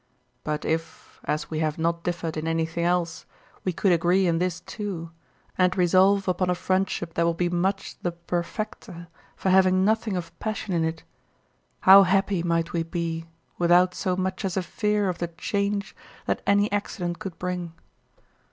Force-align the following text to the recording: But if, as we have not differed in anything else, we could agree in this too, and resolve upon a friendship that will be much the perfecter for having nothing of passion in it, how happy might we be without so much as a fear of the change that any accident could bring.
But 0.43 0.65
if, 0.65 1.19
as 1.25 1.51
we 1.51 1.59
have 1.59 1.77
not 1.77 2.03
differed 2.03 2.35
in 2.35 2.47
anything 2.47 2.83
else, 2.83 3.27
we 3.63 3.71
could 3.71 3.91
agree 3.91 4.25
in 4.25 4.39
this 4.39 4.59
too, 4.59 5.11
and 5.59 5.77
resolve 5.77 6.27
upon 6.27 6.49
a 6.49 6.55
friendship 6.55 7.13
that 7.13 7.23
will 7.23 7.35
be 7.35 7.49
much 7.49 7.95
the 8.01 8.11
perfecter 8.11 9.09
for 9.35 9.51
having 9.51 9.85
nothing 9.85 10.17
of 10.17 10.33
passion 10.39 10.73
in 10.73 10.83
it, 10.83 11.03
how 11.81 12.01
happy 12.01 12.41
might 12.41 12.73
we 12.73 12.81
be 12.81 13.27
without 13.59 13.93
so 13.93 14.15
much 14.17 14.43
as 14.43 14.57
a 14.57 14.63
fear 14.63 15.07
of 15.07 15.19
the 15.19 15.27
change 15.27 15.95
that 16.25 16.41
any 16.47 16.71
accident 16.71 17.19
could 17.19 17.37
bring. 17.37 17.71